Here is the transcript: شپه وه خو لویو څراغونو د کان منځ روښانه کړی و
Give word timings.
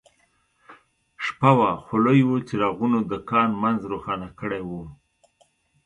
شپه 1.25 1.49
وه 1.57 1.71
خو 1.83 1.95
لویو 2.05 2.33
څراغونو 2.47 2.99
د 3.11 3.13
کان 3.29 3.49
منځ 3.63 3.79
روښانه 3.91 4.29
کړی 4.39 4.61
و 4.67 4.71